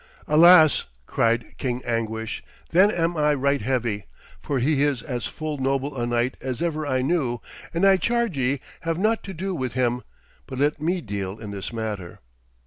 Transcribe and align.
'Alas,' 0.27 0.85
cried 1.05 1.55
King 1.59 1.83
Anguish, 1.85 2.41
'then 2.71 2.89
am 2.89 3.15
I 3.15 3.35
right 3.35 3.61
heavy, 3.61 4.07
for 4.41 4.57
he 4.57 4.81
is 4.81 5.03
as 5.03 5.27
full 5.27 5.59
noble 5.59 5.95
a 5.95 6.07
knight 6.07 6.37
as 6.41 6.59
ever 6.59 6.87
I 6.87 7.03
knew; 7.03 7.39
and 7.71 7.85
I 7.85 7.97
charge 7.97 8.35
ye, 8.35 8.61
have 8.79 8.97
not 8.97 9.21
to 9.25 9.33
do 9.35 9.53
with 9.53 9.73
him, 9.73 10.01
but 10.47 10.57
let 10.57 10.81
me 10.81 11.01
deal 11.01 11.37
in 11.37 11.51
this 11.51 11.71
matter.' 11.71 12.19